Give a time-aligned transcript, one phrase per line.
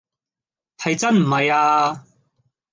[0.79, 2.07] 係真唔係呀